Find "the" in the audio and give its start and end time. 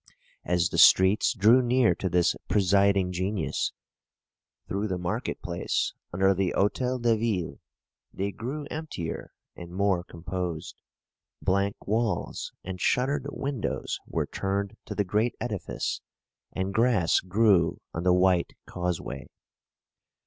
0.69-0.79, 4.87-4.97, 6.33-6.55, 14.95-15.05, 18.01-18.11